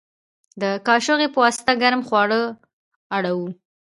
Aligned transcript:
د 0.61 0.63
کاچوغې 0.87 1.27
په 1.31 1.37
واسطه 1.43 1.73
ګرم 1.81 2.01
خواړه 2.07 2.39
اړوو. 3.15 3.47